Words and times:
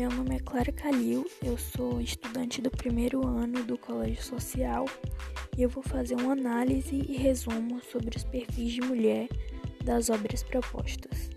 Meu 0.00 0.08
nome 0.08 0.36
é 0.36 0.38
Clara 0.38 0.72
Calil, 0.72 1.26
eu 1.42 1.58
sou 1.58 2.00
estudante 2.00 2.62
do 2.62 2.70
primeiro 2.70 3.22
ano 3.26 3.62
do 3.64 3.76
Colégio 3.76 4.24
Social 4.24 4.86
e 5.58 5.60
eu 5.60 5.68
vou 5.68 5.82
fazer 5.82 6.14
uma 6.14 6.32
análise 6.32 6.96
e 6.96 7.18
resumo 7.18 7.82
sobre 7.92 8.16
os 8.16 8.24
perfis 8.24 8.72
de 8.72 8.80
mulher 8.80 9.28
das 9.84 10.08
obras 10.08 10.42
propostas. 10.42 11.28